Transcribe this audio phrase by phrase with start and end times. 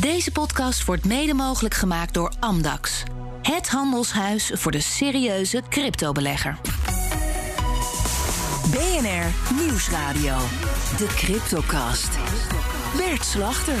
[0.00, 3.02] Deze podcast wordt mede mogelijk gemaakt door Amdax.
[3.42, 6.58] Het handelshuis voor de serieuze cryptobelegger.
[8.70, 10.36] BNR Nieuwsradio.
[10.96, 12.18] De Cryptocast.
[12.96, 13.74] Bert Slachter.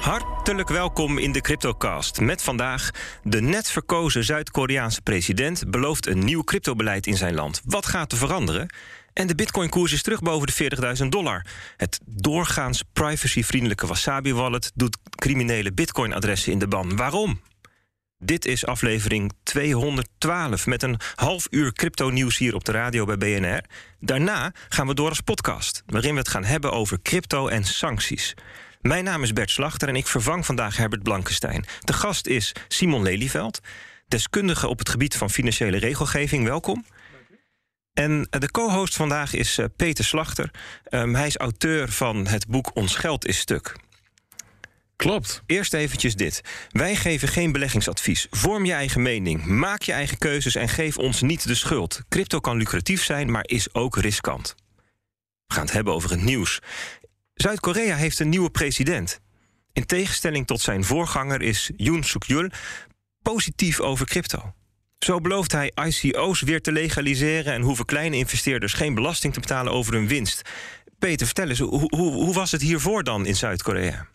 [0.00, 2.20] Hartelijk welkom in de Cryptocast.
[2.20, 2.90] Met vandaag
[3.22, 7.60] de net verkozen Zuid-Koreaanse president belooft een nieuw cryptobeleid in zijn land.
[7.64, 8.68] Wat gaat er veranderen?
[9.12, 11.46] En de bitcoinkoers is terug boven de 40.000 dollar.
[11.76, 16.96] Het doorgaans privacyvriendelijke Wasabi-wallet doet criminele bitcoinadressen in de ban.
[16.96, 17.40] Waarom?
[18.18, 23.64] Dit is aflevering 212 met een half uur crypto-nieuws hier op de radio bij BNR.
[24.00, 28.34] Daarna gaan we door als podcast, waarin we het gaan hebben over crypto en sancties.
[28.80, 31.64] Mijn naam is Bert Slachter en ik vervang vandaag Herbert Blankenstein.
[31.80, 33.60] De gast is Simon Lelyveld,
[34.08, 36.44] deskundige op het gebied van financiële regelgeving.
[36.44, 36.84] Welkom.
[37.92, 40.50] En de co-host vandaag is eh, Peter Slachter.
[40.90, 43.76] Um, hij is auteur van het boek Ons Geld is Stuk.
[44.96, 45.42] Klopt.
[45.46, 46.40] Eerst eventjes dit.
[46.70, 48.26] Wij geven geen beleggingsadvies.
[48.30, 52.00] Vorm je eigen mening, maak je eigen keuzes en geef ons niet de schuld.
[52.08, 54.54] Crypto kan lucratief zijn, maar is ook riskant.
[55.46, 56.58] We gaan het hebben over het nieuws.
[57.34, 59.20] Zuid-Korea heeft een nieuwe president.
[59.72, 62.48] In tegenstelling tot zijn voorganger is Yoon Suk-yeol
[63.22, 64.54] positief over crypto.
[65.04, 69.72] Zo belooft hij ICO's weer te legaliseren en hoeven kleine investeerders geen belasting te betalen
[69.72, 70.42] over hun winst.
[70.98, 74.06] Peter, vertel eens, hoe, hoe, hoe was het hiervoor dan in Zuid-Korea?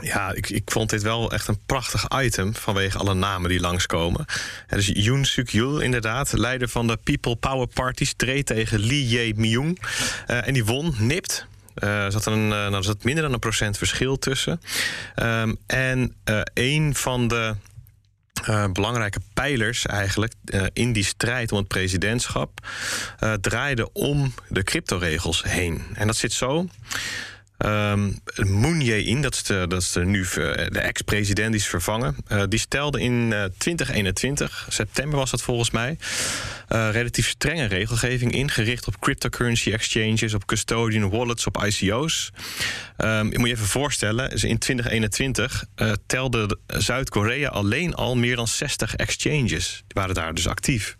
[0.00, 4.24] Ja, ik, ik vond dit wel echt een prachtig item vanwege alle namen die langskomen.
[4.66, 9.08] En dus Yoon Suk Yeol, inderdaad, leider van de People Power Party, streed tegen Lee
[9.08, 9.82] Jae-myung.
[10.30, 11.46] Uh, en die won, nipt.
[11.74, 14.60] Er uh, zat, een, uh, nou, er zat minder dan een procent verschil tussen.
[15.16, 16.14] Um, en
[16.54, 17.54] een van de
[18.48, 22.66] uh, belangrijke pijlers eigenlijk uh, in die strijd om het presidentschap
[23.20, 25.82] uh, draaide om de cryptoregels heen.
[25.94, 26.66] En dat zit zo.
[27.64, 30.26] Um, Moon Jae-in, dat is de, dat is de nu
[30.68, 32.16] de ex-president die is vervangen.
[32.28, 35.98] Uh, die stelde in uh, 2021, september was dat volgens mij,
[36.68, 42.30] relatief strenge regelgeving ingericht op cryptocurrency exchanges, op custodian wallets, op ICO's.
[42.98, 45.64] Um, je moet je even voorstellen, in 2021
[46.06, 49.82] telde Zuid-Korea alleen al meer dan 60 exchanges.
[49.86, 50.96] Die waren daar dus actief.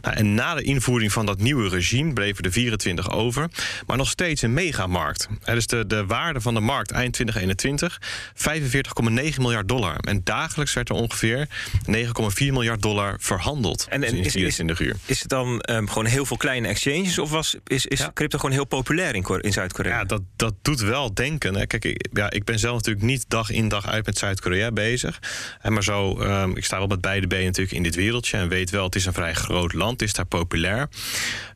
[0.00, 3.50] Nou, en na de invoering van dat nieuwe regime bleven er 24 over,
[3.86, 5.28] maar nog steeds een megamarkt.
[5.66, 8.00] De, de de waarde van de markt eind 2021
[8.34, 9.96] 45,9 miljard dollar.
[9.98, 11.48] En dagelijks werd er ongeveer
[11.90, 13.86] 9,4 miljard dollar verhandeld.
[13.88, 14.96] En, en is, is, in de uur.
[15.06, 17.18] is het dan um, gewoon heel veel kleine exchanges?
[17.18, 18.10] Of was, is, is ja.
[18.14, 19.98] crypto gewoon heel populair in, in Zuid-Korea?
[19.98, 21.54] Ja, dat, dat doet wel denken.
[21.54, 21.66] Hè.
[21.66, 25.18] Kijk, ik, ja, ik ben zelf natuurlijk niet dag in dag uit met Zuid-Korea bezig.
[25.60, 28.36] En maar zo, um, ik sta wel met beide benen natuurlijk in dit wereldje.
[28.36, 30.00] En weet wel, het is een vrij groot land.
[30.00, 30.88] Het is daar populair.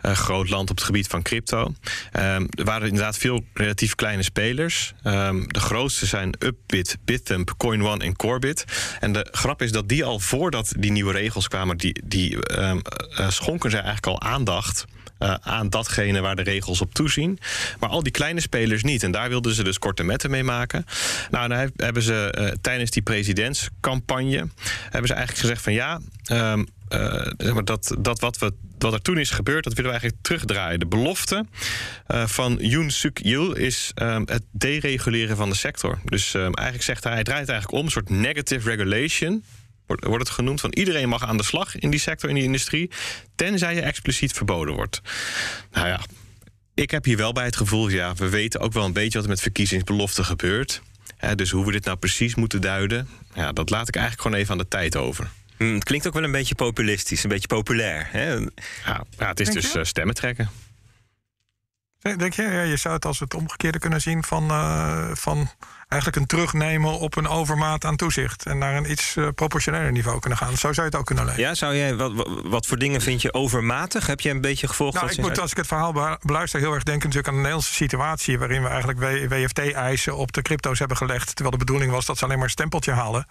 [0.01, 1.63] Een groot land op het gebied van crypto.
[1.63, 4.95] Um, er waren inderdaad veel relatief kleine spelers.
[5.05, 8.65] Um, de grootste zijn Upbit, Bithumb, CoinOne en Corebit.
[9.01, 11.77] En de grap is dat die al voordat die nieuwe regels kwamen...
[11.77, 12.81] die, die um,
[13.19, 14.85] uh, schonken ze eigenlijk al aandacht...
[15.23, 17.39] Uh, aan datgene waar de regels op toezien.
[17.81, 19.03] Maar al die kleine spelers niet.
[19.03, 20.87] En daar wilden ze dus korte metten mee maken.
[21.31, 24.49] Nou, dan hebben ze uh, tijdens die presidentscampagne...
[24.83, 26.01] hebben ze eigenlijk gezegd van ja...
[26.33, 30.23] Um, uh, dat, dat wat, we, wat er toen is gebeurd, dat willen we eigenlijk
[30.23, 30.79] terugdraaien.
[30.79, 31.47] De belofte
[32.07, 35.99] van Yoon Suk Yeol is um, het dereguleren van de sector.
[36.05, 39.45] Dus um, eigenlijk zegt hij, hij draait eigenlijk om, een soort negative regulation
[39.93, 40.61] wordt, wordt het genoemd.
[40.61, 42.91] Van iedereen mag aan de slag in die sector, in die industrie,
[43.35, 45.01] tenzij je expliciet verboden wordt.
[45.73, 46.01] Nou ja,
[46.75, 49.23] ik heb hier wel bij het gevoel, ja, we weten ook wel een beetje wat
[49.23, 50.83] er met verkiezingsbeloften gebeurt.
[51.17, 54.41] Hè, dus hoe we dit nou precies moeten duiden, ja, dat laat ik eigenlijk gewoon
[54.41, 55.31] even aan de tijd over.
[55.59, 58.09] Mm, het klinkt ook wel een beetje populistisch, een beetje populair.
[58.11, 58.33] Hè?
[58.33, 60.51] Ja, ja, het is Denk dus uh, stemmen trekken.
[62.03, 65.51] Denk je, ja, je zou het als het omgekeerde kunnen zien van, uh, van
[65.89, 68.47] eigenlijk een terugnemen op een overmaat aan toezicht.
[68.47, 70.57] En naar een iets uh, proportioneler niveau kunnen gaan.
[70.57, 71.43] Zo zou je het ook kunnen lezen.
[71.43, 72.13] Ja, zou jij, wat,
[72.45, 74.07] wat voor dingen vind je overmatig?
[74.07, 74.95] Heb je een beetje gevolgd?
[74.95, 77.75] Nou, ik moet, als ik het verhaal beluister, heel erg denken natuurlijk aan de Nederlandse
[77.75, 78.39] situatie.
[78.39, 81.27] waarin we eigenlijk WFT-eisen op de crypto's hebben gelegd.
[81.27, 83.27] Terwijl de bedoeling was dat ze alleen maar een stempeltje halen.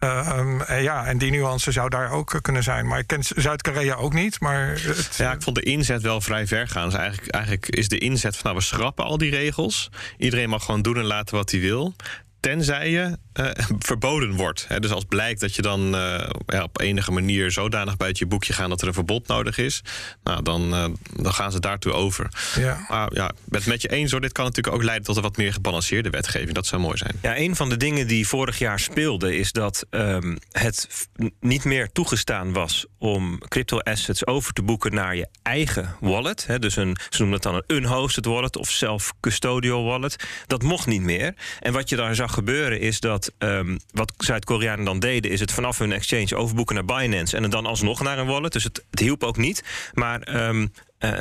[0.00, 2.86] Um, en ja, en die nuance zou daar ook kunnen zijn.
[2.86, 4.40] Maar ik ken Zuid-Korea ook niet.
[4.40, 4.80] Maar.
[5.16, 6.88] Ja, ik vond de inzet wel vrij ver gaan.
[6.88, 9.90] Dus eigenlijk, eigenlijk is de inzet van nou, we schrappen al die regels.
[10.18, 11.94] Iedereen mag gewoon doen en laten wat hij wil.
[12.40, 13.46] Tenzij je uh,
[13.78, 14.64] verboden wordt.
[14.68, 14.80] Hè.
[14.80, 18.52] Dus als blijkt dat je dan uh, ja, op enige manier zodanig buiten je boekje
[18.52, 19.82] gaat dat er een verbod nodig is,
[20.22, 22.28] nou, dan, uh, dan gaan ze daartoe over.
[22.58, 22.86] Ja.
[22.88, 24.20] Maar ja, ben het met je eens hoor.
[24.20, 26.52] Dit kan natuurlijk ook leiden tot een wat meer gebalanceerde wetgeving.
[26.52, 27.12] Dat zou mooi zijn.
[27.22, 31.08] Ja, een van de dingen die vorig jaar speelde is dat um, het
[31.40, 36.46] niet meer toegestaan was om crypto assets over te boeken naar je eigen wallet.
[36.46, 36.58] Hè.
[36.58, 40.16] Dus een, ze noemen het dan een unhosted wallet of self-custodial wallet.
[40.46, 41.34] Dat mocht niet meer.
[41.60, 45.52] En wat je daar zag gebeuren is dat um, wat Zuid-Koreanen dan deden, is het
[45.52, 48.52] vanaf hun exchange overboeken naar Binance en het dan alsnog naar een wallet.
[48.52, 49.64] Dus het, hielp ook niet.
[49.94, 51.12] Maar um, uh,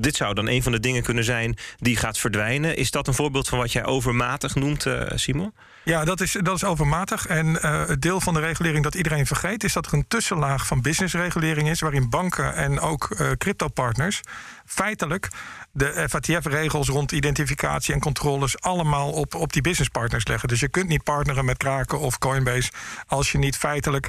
[0.00, 2.76] dit zou dan een van de dingen kunnen zijn die gaat verdwijnen.
[2.76, 5.52] Is dat een voorbeeld van wat jij overmatig noemt, uh, Simon?
[5.84, 7.26] Ja, dat is, dat is overmatig.
[7.26, 10.66] En uh, het deel van de regulering dat iedereen vergeet, is dat er een tussenlaag
[10.66, 14.20] van businessregulering is, waarin banken en ook uh, crypto-partners
[14.64, 15.28] feitelijk
[15.76, 20.48] de FATF-regels rond identificatie en controles allemaal op, op die businesspartners leggen.
[20.48, 22.70] Dus je kunt niet partneren met Kraken of Coinbase
[23.06, 24.08] als je niet feitelijk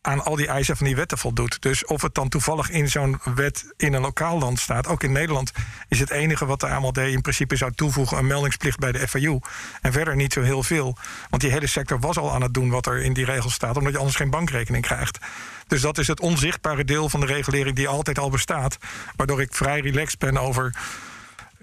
[0.00, 1.62] aan al die eisen van die wetten voldoet.
[1.62, 5.12] Dus of het dan toevallig in zo'n wet in een lokaal land staat, ook in
[5.12, 5.52] Nederland,
[5.88, 9.38] is het enige wat de AMLD in principe zou toevoegen een meldingsplicht bij de FAU.
[9.80, 10.96] En verder niet zo heel veel.
[11.30, 13.76] Want die hele sector was al aan het doen wat er in die regels staat,
[13.76, 15.18] omdat je anders geen bankrekening krijgt.
[15.66, 18.76] Dus dat is het onzichtbare deel van de regulering die altijd al bestaat.
[19.16, 20.74] Waardoor ik vrij relaxed ben over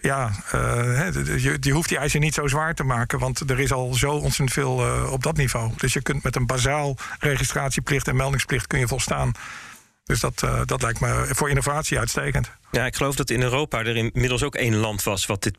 [0.03, 1.13] ja, uh,
[1.43, 4.11] je, je, hoeft die eisen niet zo zwaar te maken, want er is al zo
[4.11, 5.71] ontzettend veel uh, op dat niveau.
[5.77, 9.31] Dus je kunt met een bazaal registratieplicht en meldingsplicht kun je volstaan.
[10.03, 12.51] Dus dat, uh, dat lijkt me voor innovatie uitstekend.
[12.71, 15.57] Ja, ik geloof dat in Europa er inmiddels ook één land was wat dit,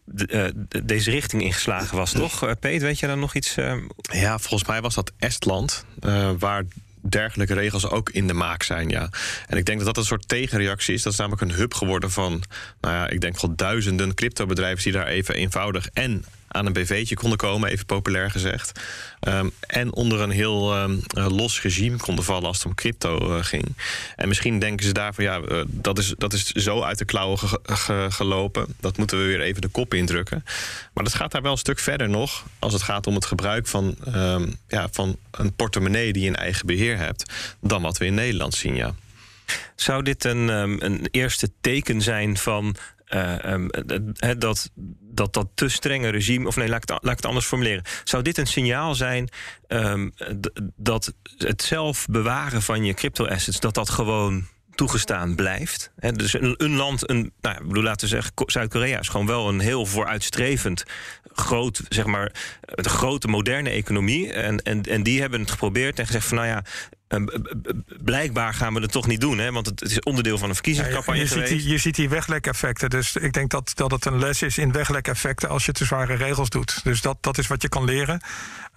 [0.84, 2.58] deze richting ingeslagen was, toch?
[2.60, 3.54] Peet, weet je dan nog iets?
[4.00, 5.84] Ja, volgens mij was dat Estland,
[6.38, 6.64] waar
[7.08, 8.88] dergelijke regels ook in de maak zijn.
[8.88, 9.08] Ja.
[9.46, 11.02] En ik denk dat dat een soort tegenreactie is.
[11.02, 12.42] Dat is namelijk een hub geworden van,
[12.80, 16.24] nou ja, ik denk wel duizenden cryptobedrijven die daar even eenvoudig en
[16.54, 18.80] aan een BV'tje konden komen, even populair gezegd.
[19.28, 23.44] Um, en onder een heel um, los regime konden vallen als het om crypto uh,
[23.44, 23.76] ging.
[24.16, 27.38] En misschien denken ze daarvan, ja, uh, dat, is, dat is zo uit de klauwen
[27.38, 28.66] ge ge gelopen.
[28.80, 30.44] Dat moeten we weer even de kop indrukken.
[30.92, 32.44] Maar dat gaat daar wel een stuk verder nog.
[32.58, 36.36] Als het gaat om het gebruik van, um, ja, van een portemonnee die je in
[36.36, 37.32] eigen beheer hebt.
[37.60, 38.94] Dan wat we in Nederland zien, ja.
[39.74, 40.48] Zou dit een,
[40.84, 42.76] een eerste teken zijn van
[43.14, 43.66] uh,
[44.38, 44.70] dat,
[45.14, 46.46] dat dat te strenge regime.
[46.46, 47.82] Of nee, laat ik, het, laat ik het anders formuleren.
[48.04, 49.28] Zou dit een signaal zijn
[49.68, 50.14] um,
[50.76, 53.60] dat het zelf bewaren van je crypto-assets.
[53.60, 55.92] dat dat gewoon toegestaan blijft.
[55.96, 59.26] He, dus een, een, land, een, nou, ik bedoel, laten we zeggen, Zuid-Korea is gewoon
[59.26, 60.84] wel een heel vooruitstrevend,
[61.32, 64.32] groot, zeg maar, een grote moderne economie.
[64.32, 66.62] En, en, en die hebben het geprobeerd en gezegd van, nou ja,
[67.03, 67.03] Ehm,
[68.04, 69.52] blijkbaar gaan we het toch niet doen, hè?
[69.52, 71.20] want het is onderdeel van een verkiezingscampagne.
[71.20, 72.90] Ja, je, ziet die, je ziet die weglekeffecten.
[72.90, 76.14] Dus ik denk dat, dat het een les is in weglekeffecten als je te zware
[76.14, 76.84] regels doet.
[76.84, 78.20] Dus dat, dat is wat je kan leren.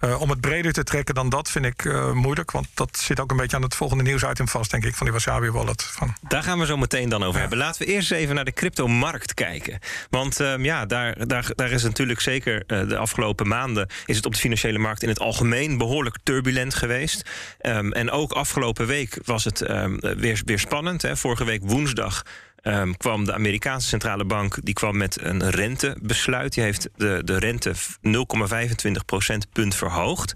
[0.00, 2.50] Uh, om het breder te trekken dan dat vind ik uh, moeilijk.
[2.50, 5.14] Want dat zit ook een beetje aan het volgende nieuwsitem vast, denk ik, van die
[5.14, 5.82] Wasabi Wallet.
[5.82, 6.14] Van.
[6.28, 7.40] Daar gaan we zo meteen dan over ja.
[7.40, 7.58] hebben.
[7.58, 9.78] Laten we eerst even naar de cryptomarkt kijken.
[10.10, 13.88] Want um, ja, daar, daar, daar is natuurlijk zeker uh, de afgelopen maanden...
[14.06, 17.28] is het op de financiële markt in het algemeen behoorlijk turbulent geweest.
[17.62, 21.02] Um, en ook afgelopen week was het um, weer, weer spannend.
[21.02, 21.16] Hè.
[21.16, 22.22] Vorige week woensdag
[22.62, 26.54] um, kwam de Amerikaanse centrale bank die kwam met een rentebesluit.
[26.54, 30.34] Die heeft de, de rente 0,25 procentpunt verhoogd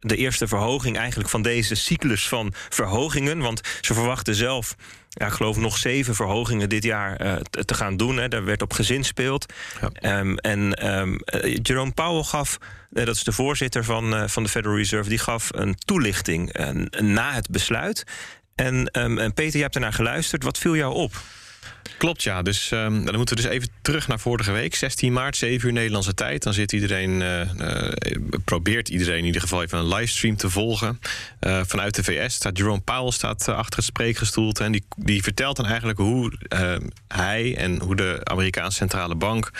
[0.00, 3.38] de eerste verhoging eigenlijk van deze cyclus van verhogingen.
[3.38, 4.76] Want ze verwachten zelf,
[5.08, 8.16] ja, ik geloof nog zeven verhogingen dit jaar uh, te gaan doen.
[8.16, 8.28] Hè.
[8.28, 9.52] Daar werd op gezinspeeld.
[10.00, 10.18] Ja.
[10.18, 11.20] Um, en um,
[11.62, 12.58] Jerome Powell gaf,
[12.92, 16.52] uh, dat is de voorzitter van, uh, van de Federal Reserve, die gaf een toelichting
[16.90, 18.04] na het besluit.
[18.54, 20.42] En, um, en Peter, je hebt ernaar geluisterd.
[20.42, 21.12] Wat viel jou op?
[21.98, 22.42] Klopt, ja.
[22.42, 24.74] Dus um, dan moeten we dus even terug naar vorige week.
[24.74, 26.42] 16 maart, 7 uur Nederlandse tijd.
[26.42, 27.92] Dan zit iedereen, uh, uh,
[28.44, 31.00] probeert iedereen in ieder geval even een livestream te volgen.
[31.40, 34.64] Uh, vanuit de VS staat Jerome Powell staat achter het spreekgestoelte.
[34.64, 36.32] En die, die vertelt dan eigenlijk hoe
[37.08, 39.50] hij en hoe de Amerikaanse centrale bank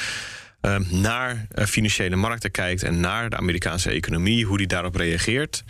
[0.88, 5.64] naar financiële markten kijkt en naar de Amerikaanse economie, hoe die daarop reageert.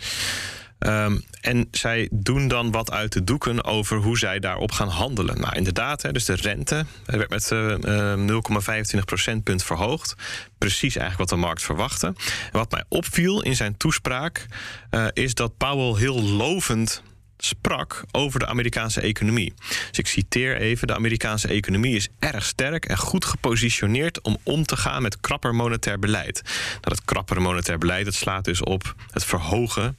[0.79, 5.39] Um, en zij doen dan wat uit de doeken over hoe zij daarop gaan handelen.
[5.39, 10.15] Nou, inderdaad, hè, dus de rente werd met uh, 0,25 procentpunt verhoogd.
[10.57, 12.13] Precies eigenlijk wat de markt verwachtte.
[12.51, 14.45] Wat mij opviel in zijn toespraak
[14.91, 17.03] uh, is dat Powell heel lovend
[17.37, 19.53] sprak over de Amerikaanse economie.
[19.89, 24.65] Dus ik citeer even: de Amerikaanse economie is erg sterk en goed gepositioneerd om om
[24.65, 26.41] te gaan met krapper monetair beleid.
[26.43, 29.97] Nou, dat krapper monetair beleid dat slaat dus op het verhogen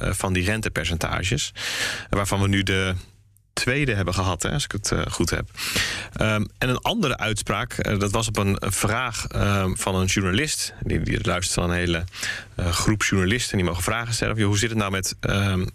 [0.00, 1.52] van die rentepercentages.
[2.10, 2.94] Waarvan we nu de
[3.56, 5.50] tweede hebben gehad, hè, als ik het goed heb.
[6.12, 10.74] Ehm, en een andere uitspraak, dat was op een vraag ehm, van een journalist.
[10.80, 12.04] Die, die luistert van een hele
[12.56, 13.56] groep journalisten.
[13.56, 14.42] Die mogen vragen stellen.
[14.42, 15.66] hoe zit het nou met, ehm,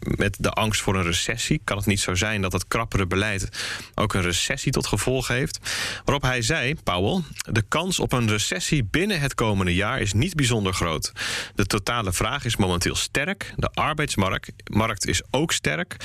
[0.00, 1.60] met de angst voor een recessie?
[1.64, 3.48] Kan het niet zo zijn dat het krappere beleid
[3.94, 5.58] ook een recessie tot gevolg heeft?
[6.04, 10.34] Waarop hij zei, Powell, de kans op een recessie binnen het komende jaar is niet
[10.34, 11.12] bijzonder groot.
[11.54, 13.52] De totale vraag is momenteel sterk.
[13.56, 15.96] De arbeidsmarkt is ook sterk.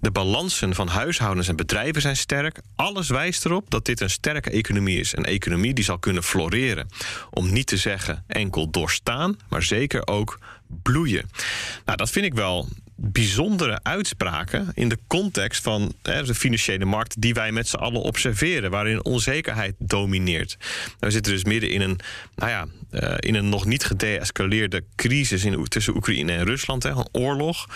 [0.00, 2.60] De balansen van huishoudens en bedrijven zijn sterk.
[2.76, 5.16] Alles wijst erop dat dit een sterke economie is.
[5.16, 6.88] Een economie die zal kunnen floreren.
[7.30, 10.38] Om niet te zeggen enkel doorstaan, maar zeker ook
[10.82, 11.30] bloeien.
[11.84, 12.68] Nou, dat vind ik wel
[13.00, 18.00] bijzondere uitspraken in de context van hè, de financiële markt die wij met z'n allen
[18.00, 20.56] observeren, waarin onzekerheid domineert.
[20.98, 21.98] We zitten dus midden in een,
[22.34, 26.82] nou ja, uh, in een nog niet gedeescaleerde crisis in, tussen Oekraïne en Rusland.
[26.82, 27.66] Hè, een oorlog,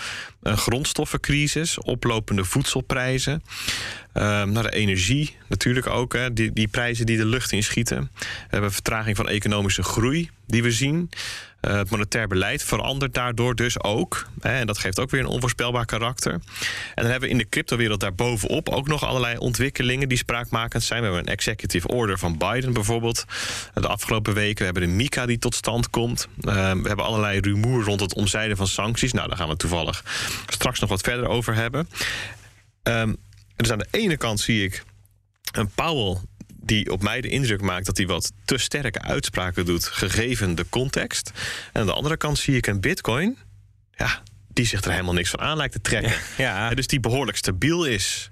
[0.41, 3.43] een grondstoffencrisis, oplopende voedselprijzen.
[4.13, 8.11] Uh, naar de energie natuurlijk ook, hè, die, die prijzen die de lucht in schieten.
[8.19, 11.09] We hebben vertraging van economische groei die we zien.
[11.61, 14.27] Uh, het monetair beleid verandert daardoor dus ook.
[14.39, 16.31] Hè, en dat geeft ook weer een onvoorspelbaar karakter.
[16.31, 16.41] En
[16.95, 20.99] dan hebben we in de cryptowereld daarbovenop ook nog allerlei ontwikkelingen die spraakmakend zijn.
[20.99, 23.25] We hebben een executive order van Biden bijvoorbeeld.
[23.73, 26.27] De afgelopen weken we hebben de MICA die tot stand komt.
[26.41, 29.13] Uh, we hebben allerlei rumoer rond het omzeilen van sancties.
[29.13, 30.03] Nou, daar gaan we toevallig
[30.47, 31.89] straks nog wat verder over hebben.
[32.83, 33.17] Um,
[33.55, 34.83] dus aan de ene kant zie ik
[35.51, 36.17] een Powell
[36.55, 40.65] die op mij de indruk maakt dat hij wat te sterke uitspraken doet, gegeven de
[40.69, 41.31] context.
[41.73, 43.37] En aan de andere kant zie ik een Bitcoin,
[43.95, 46.13] ja, die zich er helemaal niks van aan lijkt te trekken.
[46.37, 46.67] Ja.
[46.67, 46.75] ja.
[46.75, 48.29] Dus die behoorlijk stabiel is.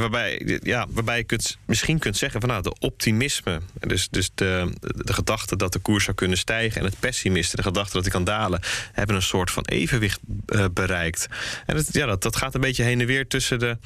[0.00, 4.72] Waarbij, ja, waarbij je kunt, misschien kunt zeggen van nou, de optimisme, dus, dus de,
[4.80, 8.12] de gedachte dat de koers zou kunnen stijgen en het pessimisme, de gedachte dat hij
[8.12, 8.60] kan dalen,
[8.92, 11.28] hebben een soort van evenwicht uh, bereikt.
[11.66, 13.76] En ja, dat, dat gaat een beetje heen en weer tussen de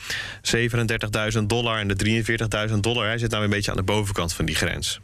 [1.38, 2.24] 37.000 dollar en de
[2.68, 3.06] 43.000 dollar.
[3.06, 5.00] Hij zit nou een beetje aan de bovenkant van die grens.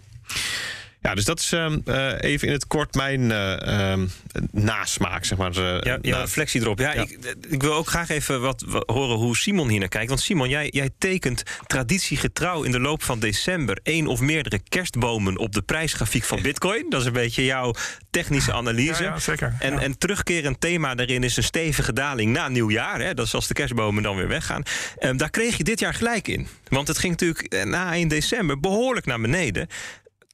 [1.03, 4.11] Ja, dus dat is um, uh, even in het kort mijn uh, um,
[4.51, 5.57] nasmaak, zeg maar.
[5.57, 6.79] Uh, ja, ja reflectie erop.
[6.79, 7.03] Ja, ja.
[7.03, 10.09] Ik, ik, wil ook graag even wat, wat, horen hoe Simon hier naar kijkt.
[10.09, 13.79] Want Simon, jij, jij tekent traditiegetrouw in de loop van december...
[13.83, 16.87] één of meerdere kerstbomen op de prijsgrafiek van bitcoin.
[16.89, 17.75] Dat is een beetje jouw
[18.11, 19.03] technische analyse.
[19.03, 19.55] Ja, zeker.
[19.59, 23.01] En, en terugkerend thema daarin is een stevige daling na nieuwjaar.
[23.01, 23.15] Hè?
[23.15, 24.63] Dat is als de kerstbomen dan weer weggaan.
[25.01, 26.47] Um, daar kreeg je dit jaar gelijk in.
[26.69, 29.69] Want het ging natuurlijk na 1 december behoorlijk naar beneden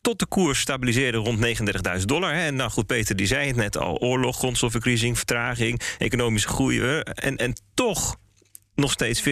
[0.05, 1.61] tot de koers stabiliseerde rond
[1.99, 2.33] 39.000 dollar.
[2.33, 7.01] En nou goed, Peter die zei het net al: oorlog, grondstoffencrisis, vertraging, economische groei.
[7.01, 8.17] En, en toch
[8.75, 9.23] nog steeds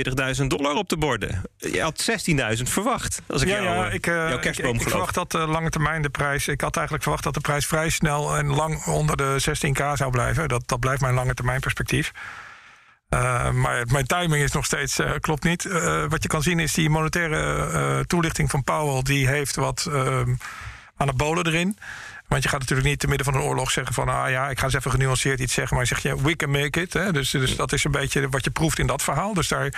[0.40, 1.42] 40.000 dollar op de borden.
[1.56, 2.10] Je had
[2.56, 3.22] 16.000 verwacht.
[3.26, 5.70] Als ik ja, jou, ja, ik, uh, jouw kerstboom ik, ik, verwacht dat uh, lange
[5.70, 6.48] termijn de prijs.
[6.48, 10.10] Ik had eigenlijk verwacht dat de prijs vrij snel en lang onder de 16k zou
[10.10, 10.48] blijven.
[10.48, 12.12] Dat, dat blijft mijn lange termijn perspectief.
[13.14, 15.64] Uh, maar mijn timing is nog steeds uh, klopt niet.
[15.64, 19.02] Uh, wat je kan zien is die monetaire toelichting van Powell...
[19.02, 20.34] die heeft wat ehm,
[20.96, 21.78] anabolen erin.
[22.32, 24.08] Want je gaat natuurlijk niet te midden van een oorlog zeggen van...
[24.08, 25.76] ah ja, ik ga eens even genuanceerd iets zeggen...
[25.76, 26.92] maar zeg je, we can make it.
[26.92, 27.12] Hè?
[27.12, 29.34] Dus, dus dat is een beetje wat je proeft in dat verhaal.
[29.34, 29.74] Dus daar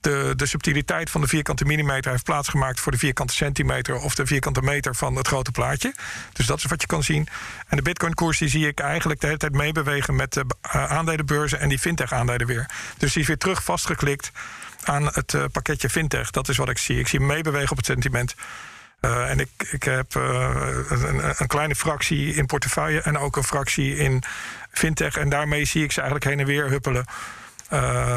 [0.00, 2.10] de, de subtiliteit van de vierkante millimeter...
[2.10, 3.96] heeft plaatsgemaakt voor de vierkante centimeter...
[3.96, 5.94] of de vierkante meter van het grote plaatje.
[6.32, 7.28] Dus dat is wat je kan zien.
[7.68, 10.16] En de bitcoin-koers die zie ik eigenlijk de hele tijd meebewegen...
[10.16, 10.44] met de
[10.74, 12.70] uh, aandelenbeurzen en die fintech-aandelen weer.
[12.98, 14.30] Dus die is weer terug vastgeklikt
[14.84, 16.30] aan het uh, pakketje fintech.
[16.30, 16.98] Dat is wat ik zie.
[16.98, 18.34] Ik zie meebewegen op het sentiment...
[19.00, 20.50] Uh, en ik, ik heb uh,
[20.88, 24.22] een, een, kleine fractie in portefeuille en ook een fractie in
[24.70, 25.16] fintech.
[25.16, 27.04] En daarmee zie ik ze eigenlijk heen en weer huppelen.
[27.72, 28.14] Uh,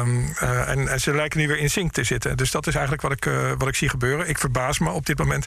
[0.68, 2.36] en, en, ze lijken nu weer in sync te zitten.
[2.36, 3.24] Dus dat is eigenlijk wat ik,
[3.58, 4.28] wat ik zie gebeuren.
[4.28, 5.46] Ik verbaas me op dit moment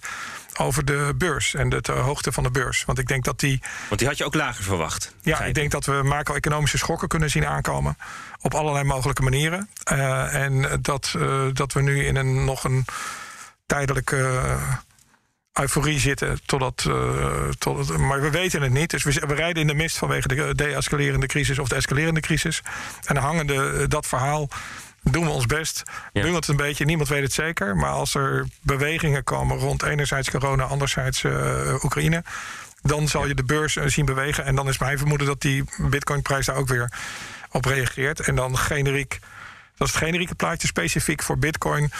[0.57, 2.85] over de beurs en de, de, hoogte van de beurs.
[2.85, 3.61] Want ik denk dat die.
[3.87, 5.15] Want die had je ook lager verwacht.
[5.21, 7.97] Ja, ik denk dat we macro-economische schokken kunnen zien aankomen.
[8.41, 9.69] Op allerlei mogelijke manieren.
[9.83, 11.15] en dat,
[11.53, 12.85] dat we nu in een nog een
[13.65, 14.57] tijdelijke
[15.53, 16.39] euforie zitten.
[16.45, 18.89] Totdat, uh, tot, maar we weten het niet.
[18.89, 22.61] Dus we, we, rijden in de mist vanwege de de-escalerende crisis of de escalerende crisis.
[23.03, 24.49] En hangende uh, dat verhaal
[25.01, 25.83] doen we ons best.
[26.13, 26.21] Ja.
[26.21, 27.75] Doen het een beetje, niemand weet het zeker.
[27.75, 32.23] Maar als er bewegingen komen rond enerzijds corona, anderzijds uh, Oekraïne.
[32.81, 34.45] Dan zal je de beurs zien bewegen.
[34.45, 36.91] En dan is mijn vermoeden dat die bitcoinprijs daar ook weer
[37.51, 38.19] op reageert.
[38.19, 39.19] En dan generiek,
[39.77, 41.91] dat is het generieke plaatje specifiek voor bitcoin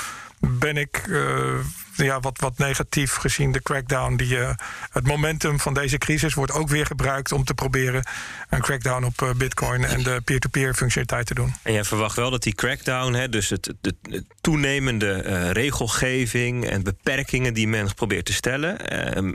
[0.50, 1.60] ben ik uh,
[1.96, 4.16] ja, wat, wat negatief gezien de crackdown.
[4.16, 4.50] Die, uh,
[4.90, 8.06] het momentum van deze crisis wordt ook weer gebruikt om te proberen
[8.50, 11.54] een crackdown op uh, Bitcoin en de peer-to-peer functionaliteit te doen.
[11.62, 16.84] En jij verwacht wel dat die crackdown, hè, dus het, de, de toenemende regelgeving en
[16.84, 18.78] beperkingen die men probeert te stellen,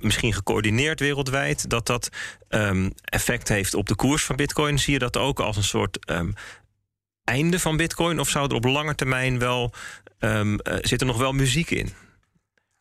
[0.03, 2.09] misschien gecoördineerd wereldwijd, dat dat
[2.49, 4.79] um, effect heeft op de koers van Bitcoin.
[4.79, 6.35] Zie je dat ook als een soort um,
[7.25, 8.21] einde van Bitcoin?
[8.21, 9.75] Of zou er op lange termijn wel
[10.19, 11.93] eh, zit er nog wel muziek in?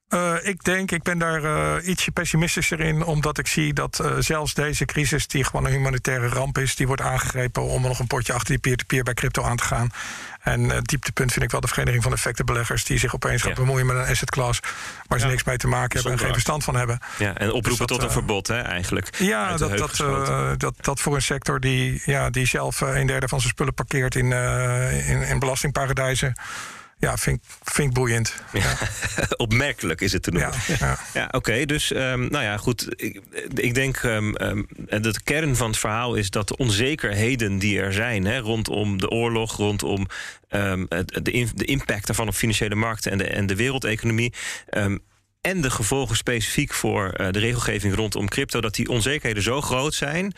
[0.10, 4.12] Uh, ik denk, ik ben daar uh, ietsje pessimistischer in, omdat ik zie dat uh,
[4.20, 8.08] zelfs deze crisis, die gewoon een humanitaire ramp is, die wordt aangegrepen om nog een
[8.08, 9.90] potje achter die peer-to-peer bij crypto aan te gaan.
[10.42, 13.86] En het dieptepunt vind ik wel de Vereniging van Effectenbeleggers, die zich opeens gaat bemoeien
[13.86, 14.60] met een asset class
[15.08, 17.00] waar ze niks mee te maken hebben en geen verstand van hebben.
[17.18, 19.16] Ja, en oproepen dus tot een verbod, hè, eigenlijk.
[19.18, 19.98] Ja, dat, dat,
[20.58, 24.16] dat, dat voor een sector die, ja, die zelf een derde van zijn spullen parkeert
[24.16, 24.32] in,
[25.06, 26.36] in, in belastingparadijzen
[27.00, 28.34] ja, vind, vind ik boeiend.
[28.54, 28.74] Ja.
[29.38, 30.54] Opmerkelijk is het te noemen.
[30.68, 31.00] Ja, ja.
[31.14, 31.66] ja oké.
[31.66, 33.02] dus um, nou ja, goed.
[33.02, 33.22] Ik,
[33.54, 34.68] ik denk um, um,
[35.02, 39.10] de kern van het verhaal is dat de onzekerheden die er zijn hè, rondom de
[39.10, 40.08] oorlog, rondom
[40.50, 44.34] de, de impact daarvan op financiële markten en de, en de wereldeconomie
[45.42, 49.94] en de gevolgen specifiek voor uh, de regelgeving rondom crypto, dat die onzekerheden zo groot
[49.94, 50.34] zijn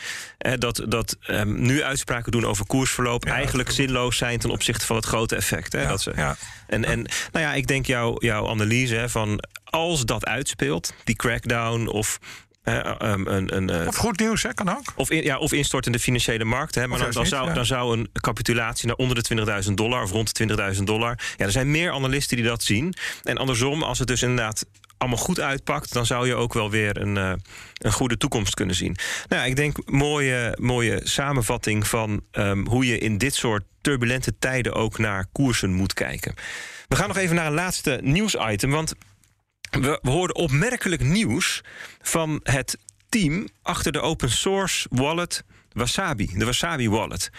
[0.46, 4.86] uh, dat, dat um, nu uitspraken doen over koersverloop ja, eigenlijk zinloos zijn ten opzichte
[4.86, 5.72] van het grote effect.
[5.72, 6.38] Hè, ja, dat ze, ja.
[6.68, 7.02] En, en
[7.32, 12.20] nou ja, ik denk jouw jouw analyse hè, van als dat uitspeelt, die crackdown of
[12.64, 14.94] uh, um, een, een, of goed nieuws, hè, kan ook.
[14.96, 16.82] Of, in, ja, of instortende financiële markten.
[16.82, 17.54] Hè, maar dan, dan, zou, ja.
[17.54, 21.20] dan zou een capitulatie naar onder de 20.000 dollar of rond de 20.000 dollar.
[21.38, 22.94] Ja, er zijn meer analisten die dat zien.
[23.24, 24.66] En andersom, als het dus inderdaad
[25.00, 27.34] allemaal goed uitpakt, dan zou je ook wel weer een, uh,
[27.74, 28.96] een goede toekomst kunnen zien.
[29.28, 34.74] Nou, ik denk mooie, mooie samenvatting van um, hoe je in dit soort turbulente tijden
[34.74, 36.34] ook naar koersen moet kijken.
[36.88, 38.94] We gaan nog even naar een laatste nieuwsitem, want
[39.70, 41.62] we, we hoorden opmerkelijk nieuws
[42.02, 42.78] van het
[43.10, 47.30] team achter de open source wallet Wasabi, de Wasabi wallet.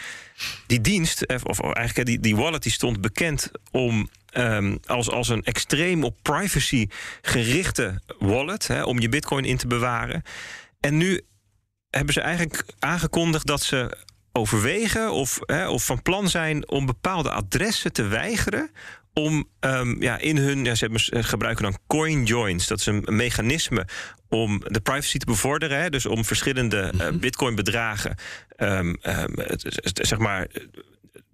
[0.66, 5.28] Die dienst, eh, of eigenlijk die, die wallet, die stond bekend om um, als, als
[5.28, 6.86] een extreem op privacy
[7.22, 10.22] gerichte wallet, hè, om je bitcoin in te bewaren.
[10.80, 11.20] En nu
[11.90, 13.98] hebben ze eigenlijk aangekondigd dat ze
[14.32, 18.70] overwegen of, hè, of van plan zijn om bepaalde adressen te weigeren
[19.14, 22.66] om um, ja, in hun, ja, ze gebruiken dan coin joins.
[22.66, 23.86] Dat is een mechanisme
[24.28, 25.80] om de privacy te bevorderen.
[25.80, 28.16] Hè, dus om verschillende uh, bitcoin bedragen,
[28.56, 29.34] um, um,
[29.82, 30.46] zeg maar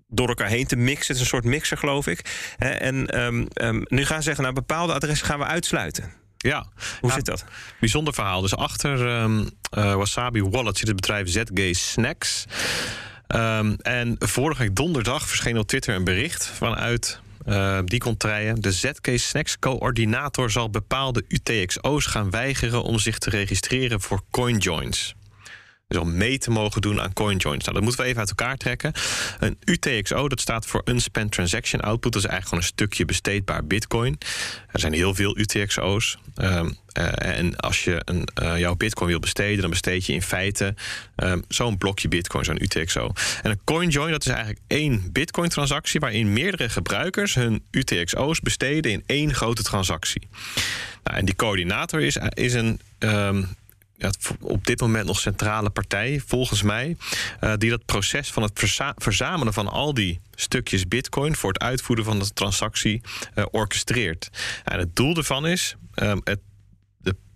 [0.06, 1.06] door elkaar heen te mixen.
[1.06, 2.54] Het is een soort mixer, geloof ik.
[2.58, 6.12] En um, um, nu gaan ze zeggen, nou, bepaalde adressen gaan we uitsluiten.
[6.36, 6.66] Ja.
[7.00, 7.44] Hoe zit dat?
[7.80, 8.40] Bijzonder verhaal.
[8.40, 12.44] Dus achter um, uh, Wasabi Wallet zit het bedrijf ZG Snacks.
[13.82, 18.60] En vorige week donderdag verscheen op Twitter een bericht vanuit uh, die contraien.
[18.60, 25.14] De ZK Snacks coördinator zal bepaalde UTXO's gaan weigeren om zich te registreren voor CoinJoins.
[25.88, 27.64] Dus om mee te mogen doen aan CoinJoins.
[27.64, 28.92] Nou, dat moeten we even uit elkaar trekken.
[29.38, 32.12] Een UTXO, dat staat voor Unspent Transaction Output.
[32.12, 34.18] Dat is eigenlijk gewoon een stukje besteedbaar bitcoin.
[34.72, 36.18] Er zijn heel veel UTXO's.
[36.36, 39.60] Um, uh, en als je een, uh, jouw bitcoin wil besteden...
[39.60, 40.74] dan besteed je in feite
[41.16, 43.12] um, zo'n blokje bitcoin, zo'n UTXO.
[43.42, 46.00] En een CoinJoin, dat is eigenlijk één bitcoin-transactie...
[46.00, 50.28] waarin meerdere gebruikers hun UTXO's besteden in één grote transactie.
[51.04, 52.80] Nou, en die coördinator is, is een...
[52.98, 53.32] Ja,
[54.40, 56.96] op dit moment nog centrale partij, volgens mij,
[57.40, 61.62] uh, die dat proces van het verza verzamelen van al die stukjes bitcoin voor het
[61.62, 63.00] uitvoeren van de transactie
[63.34, 64.30] uh, orchestreert.
[64.64, 66.40] En het doel ervan is um, het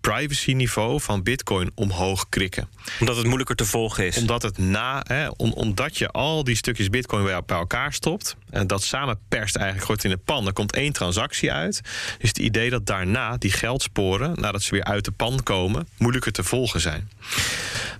[0.01, 2.69] privacy-niveau van Bitcoin omhoog krikken.
[3.01, 4.17] Omdat het moeilijker te volgen is.
[4.17, 8.37] Omdat, het na, hè, om, omdat je al die stukjes Bitcoin bij, bij elkaar stopt.
[8.51, 10.47] En dat samen perst eigenlijk gooit in de pan.
[10.47, 11.81] Er komt één transactie uit.
[12.19, 16.33] Is het idee dat daarna die geldsporen, nadat ze weer uit de pan komen, moeilijker
[16.33, 17.11] te volgen zijn.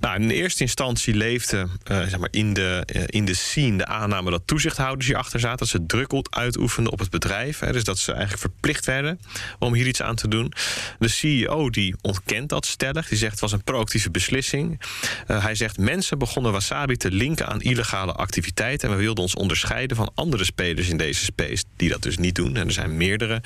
[0.01, 3.87] Nou, in eerste instantie leefde uh, zeg maar in, de, uh, in de scene de
[3.87, 5.59] aanname dat toezichthouders hierachter zaten.
[5.59, 7.59] Dat ze druk uitoefenden op het bedrijf.
[7.59, 9.21] Hè, dus dat ze eigenlijk verplicht werden
[9.59, 10.53] om hier iets aan te doen.
[10.99, 13.09] De CEO die ontkent dat stellig.
[13.09, 14.81] Die zegt het was een proactieve beslissing.
[15.29, 18.89] Uh, hij zegt mensen begonnen Wasabi te linken aan illegale activiteiten.
[18.89, 22.35] En we wilden ons onderscheiden van andere spelers in deze space die dat dus niet
[22.35, 22.57] doen.
[22.57, 23.43] En er zijn meerdere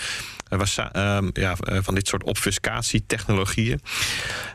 [0.50, 3.80] uh, ja, van dit soort obfuscatietechnologieën.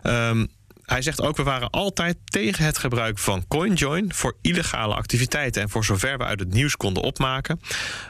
[0.03, 0.49] Um,
[0.89, 5.61] hij zegt ook, we waren altijd tegen het gebruik van CoinJoin voor illegale activiteiten.
[5.61, 7.59] En voor zover we uit het nieuws konden opmaken,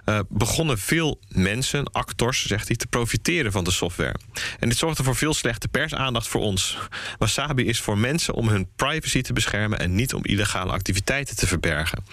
[0.06, 4.16] uh, begonnen veel mensen, actors, zegt hij, te profiteren van de software.
[4.60, 6.78] En dit zorgde voor veel slechte persaandacht voor ons.
[7.18, 11.48] Wasabi is voor mensen om hun privacy te beschermen en niet om illegale activiteiten te
[11.48, 12.04] verbergen.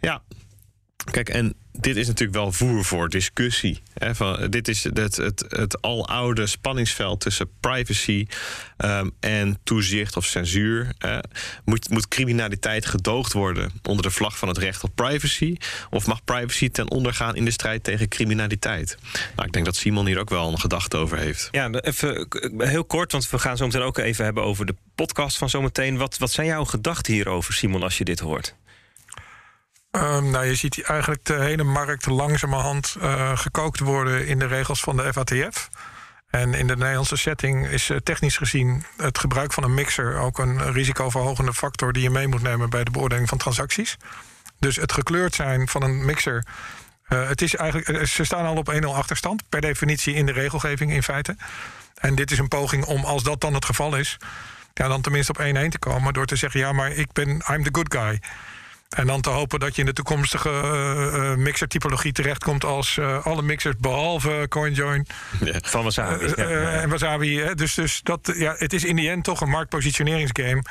[0.00, 0.22] Ja,
[1.10, 3.82] Kijk, en dit is natuurlijk wel voer voor discussie.
[3.94, 8.26] Hè, van, dit is het, het, het aloude spanningsveld tussen privacy
[8.78, 10.92] um, en toezicht of censuur.
[11.64, 15.56] Moet, moet criminaliteit gedoogd worden onder de vlag van het recht op privacy?
[15.90, 18.96] Of mag privacy ten onder gaan in de strijd tegen criminaliteit?
[19.36, 21.48] Nou, ik denk dat Simon hier ook wel een gedachte over heeft.
[21.50, 22.26] Ja, even
[22.58, 25.96] heel kort, want we gaan zo meteen ook even hebben over de podcast van zometeen.
[25.96, 28.54] Wat, wat zijn jouw gedachten hierover, Simon, als je dit hoort?
[29.90, 34.80] Um, nou, je ziet eigenlijk de hele markt langzamerhand uh, gekookt worden in de regels
[34.80, 35.68] van de FATF.
[36.30, 40.72] En in de Nederlandse setting is technisch gezien het gebruik van een mixer ook een
[40.72, 43.96] risicoverhogende factor die je mee moet nemen bij de beoordeling van transacties.
[44.58, 46.44] Dus het gekleurd zijn van een mixer.
[47.08, 50.92] Uh, het is eigenlijk, ze staan al op 1-0 achterstand, per definitie in de regelgeving
[50.92, 51.36] in feite.
[51.94, 54.16] En dit is een poging om, als dat dan het geval is,
[54.74, 57.62] ja, dan tenminste op 1-1 te komen door te zeggen: ja, maar ik ben, I'm
[57.62, 58.20] the good guy.
[58.96, 63.42] En dan te hopen dat je in de toekomstige uh, mixer-typologie terechtkomt als uh, alle
[63.42, 65.06] mixers behalve CoinJoin.
[65.44, 66.24] Ja, van Wasabi.
[66.24, 67.40] Uh, en Wasabi.
[67.40, 67.54] Hè?
[67.54, 70.62] Dus, dus dat, ja, het is in die end toch een marktpositioneringsgame.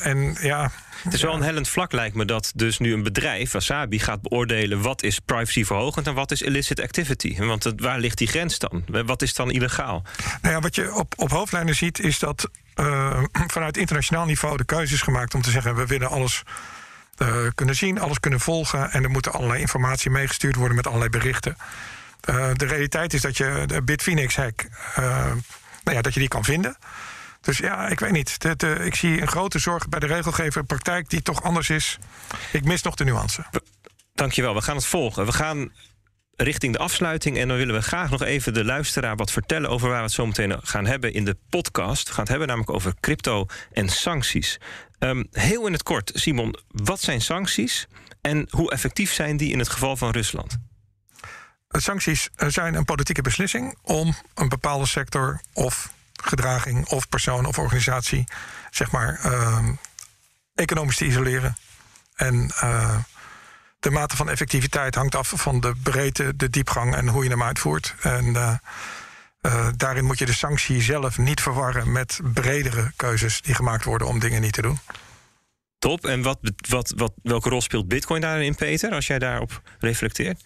[0.00, 0.70] en ja.
[1.02, 4.22] Het is wel een hellend vlak, lijkt me, dat dus nu een bedrijf, Wasabi, gaat
[4.22, 7.38] beoordelen wat is privacyverhogend en wat is illicit activity.
[7.38, 8.84] Want het, waar ligt die grens dan?
[8.86, 10.02] Wat is dan illegaal?
[10.42, 12.48] Nou ja, wat je op, op hoofdlijnen ziet, is dat
[13.56, 16.42] vanuit internationaal niveau de keuze is gemaakt om te zeggen: we willen alles
[17.22, 18.90] uh, kunnen zien, alles kunnen volgen.
[18.90, 21.56] En er moeten allerlei informatie meegestuurd worden met allerlei berichten.
[22.30, 24.64] Uh, de realiteit is dat je de Bitfinex-hack,
[24.98, 25.04] uh,
[25.84, 26.76] nou ja, dat je die kan vinden.
[27.40, 28.36] Dus ja, ik weet niet.
[28.84, 31.98] Ik zie een grote zorg bij de regelgever, praktijk die toch anders is.
[32.52, 33.44] Ik mis nog de nuance.
[34.14, 35.26] Dankjewel, we gaan het volgen.
[35.26, 35.72] We gaan
[36.42, 37.38] richting de afsluiting.
[37.38, 40.12] En dan willen we graag nog even de luisteraar wat vertellen over waar we het
[40.12, 42.06] zo meteen gaan hebben in de podcast.
[42.06, 44.60] We gaan het hebben namelijk over crypto en sancties.
[44.98, 47.86] Um, heel in het kort, Simon, wat zijn sancties
[48.20, 50.58] en hoe effectief zijn die in het geval van Rusland?
[51.68, 58.24] Sancties zijn een politieke beslissing om een bepaalde sector of gedraging of persoon of organisatie,
[58.70, 59.68] zeg maar, uh,
[60.54, 61.56] economisch te isoleren.
[62.14, 62.98] En uh,
[63.82, 67.42] de mate van effectiviteit hangt af van de breedte, de diepgang en hoe je hem
[67.42, 67.94] uitvoert.
[68.00, 68.54] En uh,
[69.42, 74.06] uh, daarin moet je de sanctie zelf niet verwarren met bredere keuzes die gemaakt worden
[74.06, 74.78] om dingen niet te doen.
[75.78, 76.06] Top.
[76.06, 80.44] En wat, wat, wat, welke rol speelt Bitcoin daarin, Peter, als jij daarop reflecteert?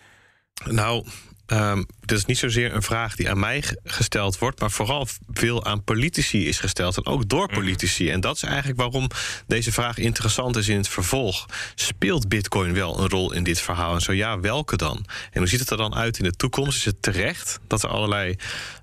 [0.64, 1.06] Nou,
[1.46, 5.64] Um, dit is niet zozeer een vraag die aan mij gesteld wordt, maar vooral veel
[5.64, 6.96] aan politici is gesteld.
[6.96, 7.54] En ook door mhm.
[7.54, 8.10] politici.
[8.10, 9.08] En dat is eigenlijk waarom
[9.46, 11.46] deze vraag interessant is in het vervolg.
[11.74, 13.94] Speelt Bitcoin wel een rol in dit verhaal?
[13.94, 15.04] En zo ja, welke dan?
[15.30, 16.78] En hoe ziet het er dan uit in de toekomst?
[16.78, 18.36] Is het terecht dat er allerlei,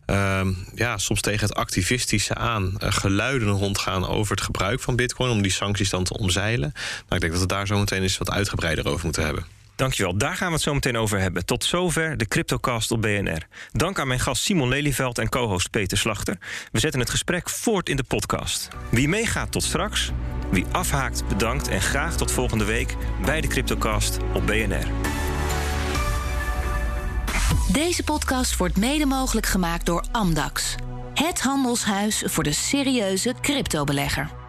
[0.05, 5.31] um, ja, soms tegen het activistische aan uh, geluiden rondgaan over het gebruik van Bitcoin
[5.31, 6.71] om die sancties dan te omzeilen?
[6.73, 9.45] Nou, ik denk dat we daar zo meteen eens wat uitgebreider over moeten hebben.
[9.83, 11.45] Dankjewel, daar gaan we het zo meteen over hebben.
[11.45, 13.47] Tot zover de CryptoCast op BNR.
[13.71, 16.37] Dank aan mijn gast Simon Lelyveld en co-host Peter Slachter.
[16.71, 18.67] We zetten het gesprek voort in de podcast.
[18.91, 20.11] Wie meegaat tot straks,
[20.51, 21.67] wie afhaakt bedankt...
[21.67, 24.87] en graag tot volgende week bij de CryptoCast op BNR.
[27.71, 30.75] Deze podcast wordt mede mogelijk gemaakt door Amdax.
[31.13, 34.42] Het handelshuis voor de serieuze cryptobelegger.